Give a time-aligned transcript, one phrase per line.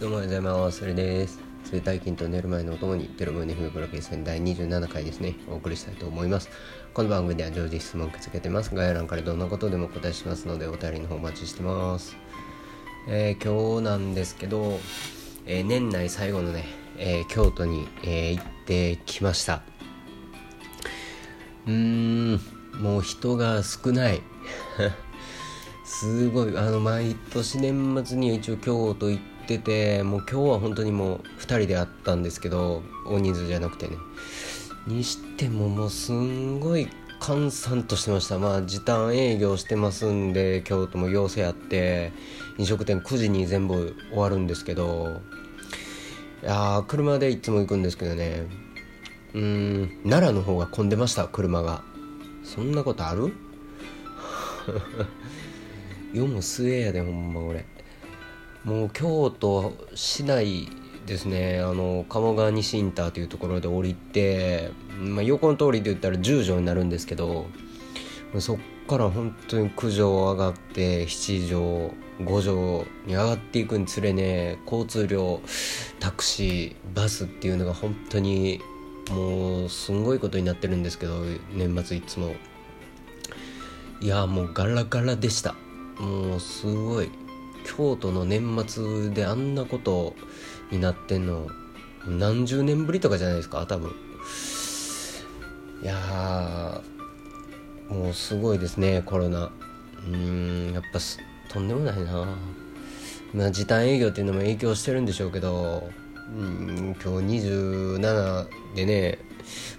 [0.00, 0.78] どうもおはようございます。
[0.80, 1.38] それです。
[1.62, 6.50] 生体筋と寝る前のお供にテロムネフムプロケース第27回ですねお送りしたいと思います。
[6.92, 12.16] この番組では常時質問を受け付けてます概要欄からどんなことでもお答えしますのでお便りの方お待ちしてます。
[13.06, 14.80] えー、今日なんですけど、
[15.46, 16.64] えー、年内最後のね、
[16.96, 19.62] えー、京都に、え行ってきました。
[21.68, 22.40] うーん
[22.82, 24.22] もう人が少ない。
[25.86, 26.58] すごい。
[26.58, 33.96] あの毎年年末に一応京都行っててもう今日は本当にもう2人で会ったんですけど大人数じゃなくてね。
[34.86, 36.88] にしてももうすんごい
[37.20, 38.38] 閑散としてました。
[38.38, 42.12] まあ時短営業してますんで京都も要請あって
[42.58, 45.20] 飲食店9時に全部終わるんですけど
[46.42, 48.46] いや車でいつも行くんですけどね。
[49.34, 51.82] うん奈良の方が混んでました車が。
[52.44, 53.34] そんなことある？
[56.14, 57.66] 世も末やでほんま俺。
[58.68, 60.68] もう京都市内
[61.06, 67.46] ですねあの鴨川西インターというところで降りて、まあ、横の通りで言ったら10条になるんですけど
[68.40, 75.40] そっから本当に9条上がって7条5条に上がっていくにつれね交通量
[75.98, 78.60] タクシーバスっていうのが本当に
[79.10, 81.22] もうすんごいことになってるんですけど
[81.54, 82.34] 年末いつも。
[84.00, 85.54] いやもうガラガラでした。
[85.98, 87.10] もうすごい。
[87.64, 90.14] 京都の年末であんなこと
[90.70, 91.48] になってんの
[92.06, 93.92] 何十年ぶりとかじゃないですか多分。
[95.82, 96.82] いや
[97.88, 99.50] もうすごいですねコロナ。
[100.06, 100.98] うんやっぱ
[101.52, 102.36] とんでもないな。
[103.34, 105.90] まあ時短営業っていうのも影響してるんでしょうけど
[106.34, 109.18] うん今日27でね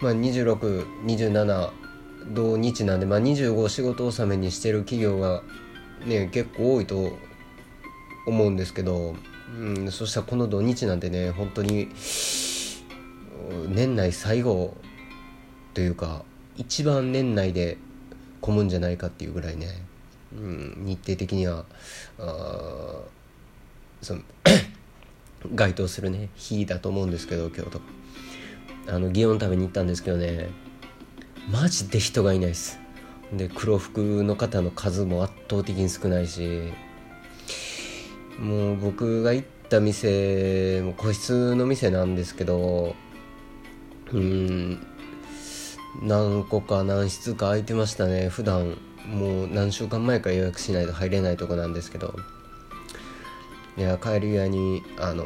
[0.00, 1.70] まあ2627
[2.34, 5.42] 同日なんで、まあ、25仕事納めにしてる企業が
[6.04, 7.16] ね結構多いと
[8.26, 9.14] 思うんですけど、
[9.58, 11.88] うん、そしたらこの土日なんてね本当に
[13.68, 14.76] 年内最後
[15.74, 16.24] というか
[16.56, 17.78] 一番年内で
[18.40, 19.68] 混むんじゃないかっていうぐらいね、
[20.34, 21.64] うん、日程的には
[22.18, 23.00] あ
[24.02, 24.22] その
[25.54, 27.80] 該当するね日だと思うんですけど京都。
[28.88, 30.48] あの祇園食べに行ったんですけどね
[31.50, 32.78] マジで人がいないです。
[33.32, 36.72] で黒服の方の数も圧倒的に少ないし
[38.38, 42.94] もう僕が行った店も個室の店なんですけど
[44.12, 44.86] うん
[46.02, 48.28] 何個か何室か空いてましたね。
[48.28, 48.76] 普段
[49.06, 52.14] もう何週間前か予約しないと入れないとこなんですけど。
[53.78, 55.24] いや帰り際にあの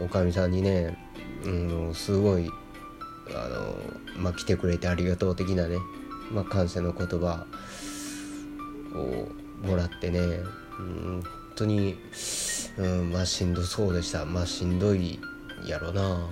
[0.00, 0.98] おかみさんにね、
[1.44, 1.48] う
[1.90, 2.50] ん、すごい
[3.28, 3.76] あの、
[4.20, 5.76] まあ、来てくれてありがとう的なね
[6.30, 7.46] まあ、感謝の言葉
[8.94, 11.24] をもらってね、うん、本
[11.56, 11.96] 当に、
[12.76, 14.24] うん、まあしんどそうでした。
[14.24, 15.20] まあしんどい
[15.66, 16.28] やろな。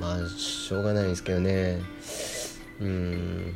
[0.00, 1.80] まあしょうがないですけどね。
[2.80, 3.54] うん。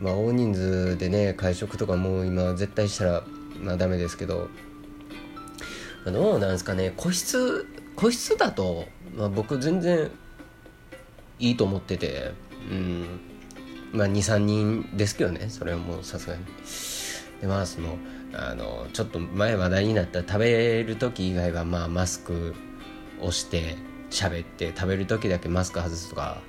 [0.00, 3.24] まあ大人数でね会食とかもう今絶対したら
[3.60, 4.48] まあダメですけど。
[6.04, 6.92] どうなんですかね。
[6.96, 10.10] 個室個室だと、まあ、僕全然
[11.38, 12.32] いいと思ってて。
[12.68, 13.20] うん。
[13.92, 15.48] まあ23人ですけどね。
[15.48, 16.44] それはもうさすがに。
[17.40, 17.96] でまあその
[18.34, 22.54] あのちょっと前話題になった食べる時以外はまあマスク
[23.20, 23.76] をして
[24.10, 26.40] 喋って食べる時だけマスク外すとか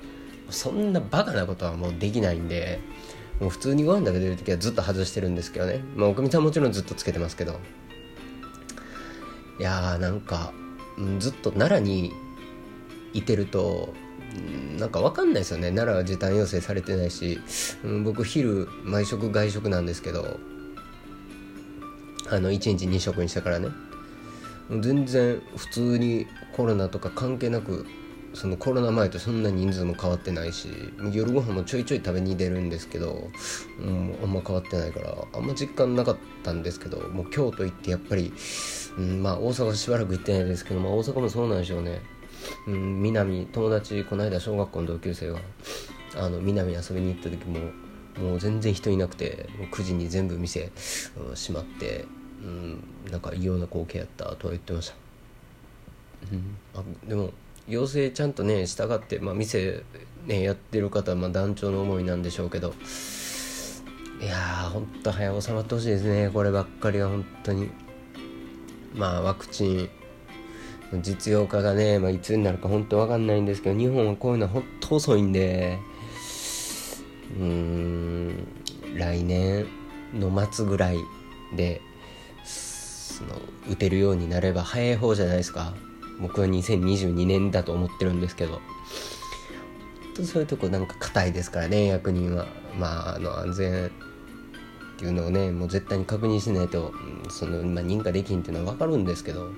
[0.50, 2.80] そんなバカなことはもうできないんで
[3.40, 5.82] もう普通にご飯食べてる時はずっと外してるんですけどね。
[5.96, 7.58] まあおかみさんもちろんずっとつけてますけど。
[9.58, 10.52] いやーなんか
[11.18, 12.12] ずっと奈良に
[13.12, 13.94] いてると
[14.78, 15.70] なんか分かんないですよね。
[15.70, 17.40] 奈良は時短要請されてないし、
[17.84, 20.38] うん、僕昼毎食外食なんですけど
[22.30, 23.68] あの1日2食にしたからね。
[24.80, 27.86] 全然普通にコロナとか関係なく
[28.34, 30.68] そのコロナ前とそんな人数も変わってないし
[31.12, 33.30] 夜ご飯もちょいちょい食べに出るんですけど、
[33.78, 38.32] うん、あんま変わってないからあんま実感なかったんですけどもう京都行ってやっぱり、
[38.98, 42.00] うん、まあ大阪しばらく行ってないですけど、まあ、大阪もそうなんでしょうね。
[42.66, 45.38] うん、南友達この間小学校の同級生が
[46.16, 47.70] あの南遊びに行った時も
[48.18, 50.70] もう全然人いなくて9時に全部店、
[51.16, 52.04] うん、閉まって、
[52.42, 54.94] うん、なんか異様な光景やったとは言ってました、
[56.32, 57.30] うん、あでも
[57.66, 59.82] 要請ちゃんとね従って、まあ、店、
[60.26, 62.74] ね、やってる方はまあ団長の思いなんでしょうけど。
[64.20, 66.30] いやーほんと早収まってほしいですね。
[66.32, 67.70] こればっかりは本当に。
[68.94, 69.90] まあワクチン
[71.02, 75.78] 実用化がね、まあ、いつになるか本当わかんないんですけど日本はこういうのは本当遅いんで。
[77.38, 78.46] うん
[78.96, 79.66] 来年
[80.14, 80.98] の末ぐらい
[81.56, 81.80] で
[82.44, 83.30] その
[83.68, 85.74] 打てるようになれば早い方じゃないですか。
[86.20, 88.60] 僕は2022年だと思ってるんですけど。
[90.24, 92.46] そういうとこなんか硬いですからね役人は。
[92.78, 93.90] まああの安全っ
[94.98, 96.92] ていうのをねもう絶対に確認しないと
[97.30, 99.50] その、まあ、認可できんっていうのは分かるんですけど。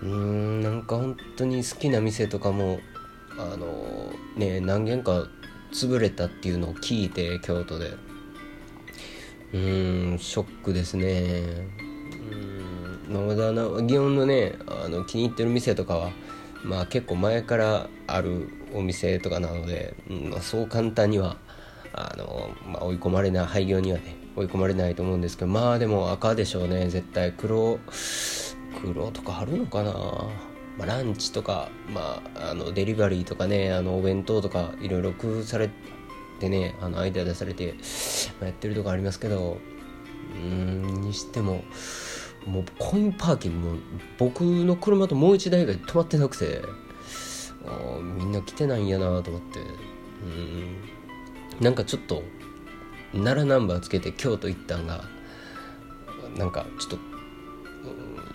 [0.00, 2.78] うんなんか本当に好きな店とかも
[3.36, 5.26] あのね何軒か
[5.72, 8.08] 潰れたっていうのを聞いて京都で。
[9.52, 11.42] うんショックですね。
[13.08, 16.10] うんまだな祇園のねあの気に入ってる店とかは
[16.62, 21.38] まあ結構前からあるお店とかなので、うんまあ、そう簡単には
[21.94, 27.32] あの、まあ、追い込まれない廃業にはね追い込まれないと思うんですけどまあでも赤でしょうね絶対。
[27.32, 27.78] 黒
[28.82, 29.92] 黒とかあるのかな、
[30.78, 35.70] まあ、ランチとか、まあ、あのデリバリーとかねあのお弁当とかいろいろ工夫され
[36.38, 37.74] てねあのアイデア出されて、
[38.40, 39.58] まあ、やってるとこありますけど
[40.34, 41.64] うんにしても
[42.46, 43.76] もうコインパーキングも
[44.18, 46.62] 僕の車ともう1台が止まってなくて
[47.66, 49.60] あみんな来てないんやなと思って
[50.22, 50.98] うん。
[51.60, 52.22] なんかちょっと
[53.12, 55.04] 奈良ナンバーつけて京都行ったんが
[56.36, 56.98] なんかちょっと、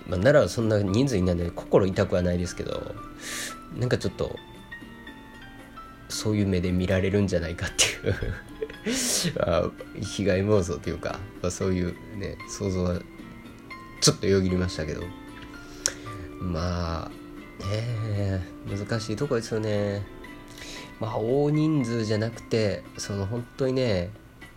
[0.08, 2.96] まあ、奈良はそんな人数いないんで心痛くはないですけど
[3.78, 4.36] なんかちょっと
[6.10, 9.70] そういう目で見られるんじゃないかっていうあ
[10.02, 13.00] 被害妄想というか、まあ、そういうね想像は
[14.02, 15.02] ちょっとよぎりましたけど。
[16.44, 20.06] まあね難しいとこですよね。
[21.00, 24.10] まあ大人数じゃなくてその本当にね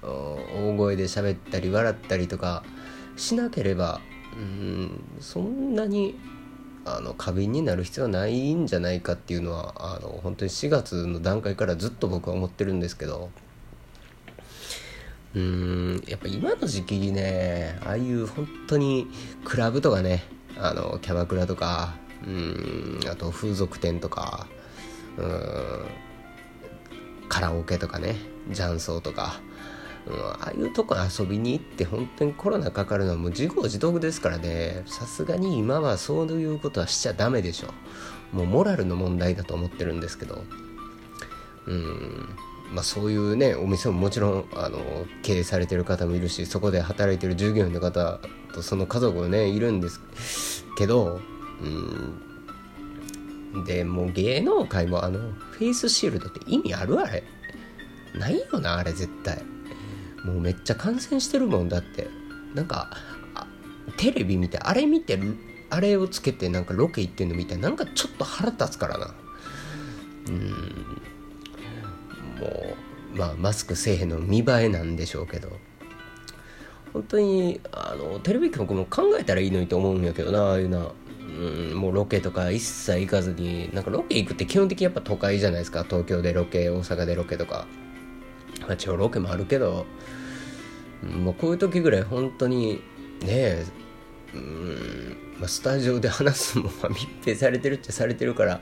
[0.03, 2.65] 大声で喋ったり笑ったりとか
[3.17, 4.01] しなければ
[4.37, 6.19] うんそんなに
[6.85, 13.31] あの過敏になる必要はないんじゃないかっていうのはあの本当に4月の段階からずっと僕は思ってるんですけど。
[15.35, 19.07] うんやっぱ今の時期にねああいう本当に
[19.45, 20.25] クラブとかね
[20.57, 21.95] あのキャバクラとか
[22.27, 24.47] うんあと風俗店とか
[25.19, 25.85] うん
[27.29, 28.17] カラオケとかね
[28.53, 29.41] 雀荘とか、
[30.07, 34.83] うん、ああいうとこ遊びに行って本当にコロナかかるのはもう自業自得ですからね。
[34.87, 37.69] さすがに今はそういうことはしちゃダメでしょ
[38.33, 40.45] もうモラルの問題だと思ってるんですけど。
[41.67, 42.29] うん。
[42.73, 44.79] まあそういうねお店ももちろんあの
[45.23, 48.19] 経営されてる方もいるしそこで働いてる従業員の方
[48.53, 51.21] とその家族もねいるんですけど。
[51.61, 52.23] うん。
[53.65, 57.25] でもう芸能界もあのフェイスシールドって意味あるあれ。
[58.15, 59.43] ないよなあれ絶対。
[60.27, 62.09] もうめっちゃ感染してるもんだって。
[62.55, 62.91] なんか
[63.99, 65.19] テレビ見てあれ見て
[65.69, 69.15] あれをつけてなんかロケ行ってんのみたいなんかちょっと腹立つからな。
[70.29, 70.41] うん。
[72.41, 72.47] も
[73.15, 75.51] うまあマスクせえへんの見栄えなんでしょうけど。
[76.93, 85.85] 本当にあのテレビ局も考えたらいいのにと思うんやけどなああいうなうん、もうロケとか一切行かずになんかロケ行くって基本的にやっぱ都会じゃないですか。
[85.85, 87.67] 東京でロケ大阪でロケとか。
[88.67, 89.87] まあ一応ロケもあるけど、
[91.03, 92.83] もうこういう時ぐらい本当に
[93.23, 93.65] ね
[94.35, 98.61] うん、まあ、スタジオで話すのも密閉されてるっちゃされてるから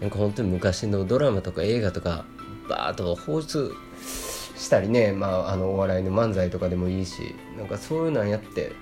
[0.00, 2.24] なんか本当に昔のドラマとか映画とか
[2.68, 3.72] バーッと放出
[4.56, 8.72] したりね、まあ、あのお笑いの漫才とかでもいいしなんかそういうのやって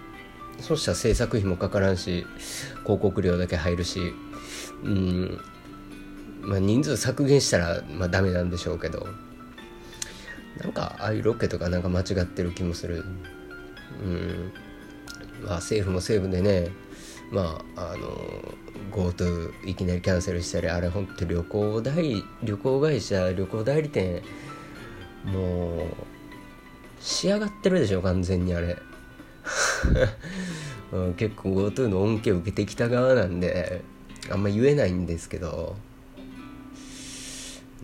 [0.58, 2.26] そしたら制作費もかからんし
[2.84, 4.12] 広告料だけ入るし
[4.84, 5.40] うん
[6.40, 9.06] まあ人数削減したらまあダメなんでしょうけど。
[10.60, 13.04] なんかああいうロケとかなんか間違ってる気もする。
[14.02, 14.52] うん。
[15.44, 16.70] まあ政府も政府でね。
[17.30, 18.54] まああの
[18.90, 24.22] GoTo いきなりキャンセルしたりあれ本当旅行代旅行会社旅行代理店
[25.24, 25.82] もう
[27.00, 28.76] 仕上がってるでしょ完全にあれ、
[31.16, 33.82] 結構 GoTo の恩恵を受けてきた側なんで
[34.30, 35.76] あんま言えないんですけど。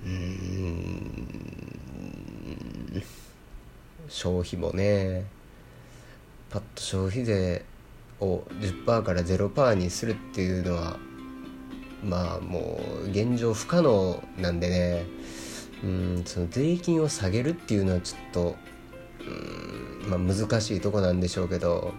[0.04, 0.57] うん。
[4.08, 5.24] 消費もね
[6.50, 7.64] パッと消費税
[8.20, 10.96] を10%から0%にするっていうのは
[12.02, 15.06] まあもう現状不可能なんでね
[15.82, 18.56] うんその税金を下げるっていうのはちょっと
[19.20, 21.92] うんまあ難しいとこなんでしょうけど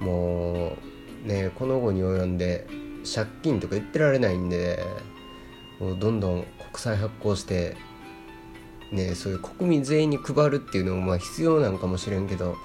[0.00, 0.76] も
[1.24, 2.66] うねこの後に及んで
[3.14, 4.84] 借金とか言ってられないんで
[5.80, 6.46] もうどんどん国
[6.76, 7.76] 債発行して
[8.92, 12.56] ねそういう国民全員に配るっていうのもまあ必要なんかもしれんけど、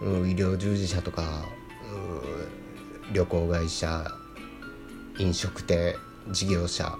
[0.00, 1.44] うん、医療従事者とか、
[3.06, 4.04] うん、旅行会社
[5.18, 5.94] 飲食店
[6.30, 6.96] 事業者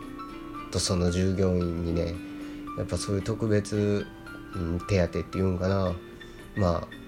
[0.70, 2.14] とその従業員にね
[2.78, 4.06] やっぱそういう特別、
[4.54, 5.92] うん、手当っていうんかな。
[6.56, 7.02] まあ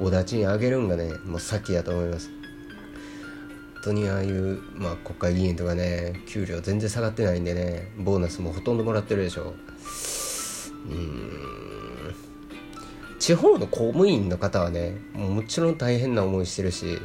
[0.00, 2.30] お立ちにあげるんがねもう先やと思います。
[3.74, 9.54] 本当にああいう、まあ、国会議員とかね給料全然下がってないんでねボーナスもほとんどもらってるでしょ。
[10.88, 12.14] うん。
[13.18, 16.98] 地方の公務員の方はねもちろん大変な思いしてるし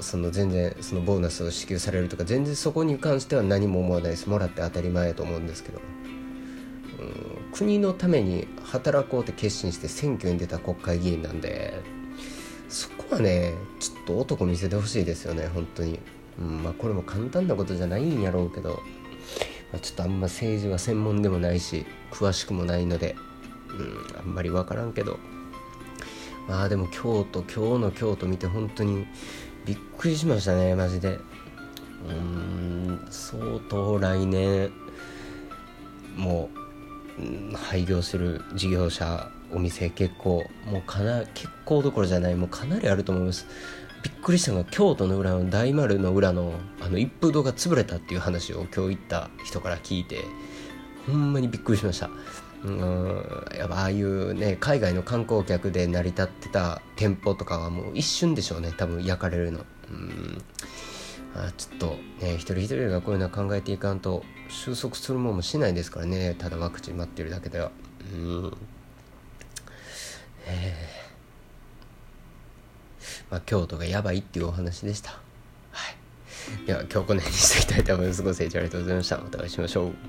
[0.00, 4.28] その全然そのボーナスを支給されるとか全然そこに関しては何も思わないです。
[4.28, 5.80] もらって当たり前やと思うんですけど。
[7.00, 11.80] うん国のために働こうって決心して選挙に出た国会議員なんで
[12.68, 15.98] そこはねちょっと男見せてほしいですよね本当に、
[16.38, 18.82] うんまあ、これも簡単なことじゃないんやろうけど、
[19.72, 23.16] まあ、ちょっとあんま政治は専門でもないし詳しくもないので、
[23.68, 25.18] うん、あんまり分からんけど。
[26.48, 29.06] まあでも京都今日の京都見て本当に
[29.66, 31.18] びっくりしましたねマジで。
[32.08, 34.70] うん相当来年
[36.16, 36.48] も
[37.18, 43.46] う、うん、廃業する事業者お店結構もうかな結構どころじゃないもうかなりあると思います。
[44.02, 50.24] びっくりしたのが京都の裏の大丸の裏のあの一風堂が潰れたっていう話を今日行った人から聞いて
[51.06, 52.10] ほんまにびっくりしました。
[52.64, 59.60] うんやっぱああいうね海外の観光客で成り立ってた店舗とかはもう一瞬でしょうね多分焼かれるの。
[59.90, 60.42] うん。
[61.34, 61.86] あちょっと
[62.20, 67.70] ね一人一人がこういうのは考えていかんと収束するもんもしないですからねただワクチン待ってるだけでは。
[68.12, 68.56] うん。
[70.46, 71.07] えー、
[73.30, 75.10] まあ、京都がやばいっていうお話でした。
[75.72, 75.90] は
[76.62, 76.66] い。
[76.66, 78.22] では今日この辺にしていきたいと思います。
[78.22, 79.18] ご清聴ありがとうございました。
[79.18, 80.08] またお会いしましょう。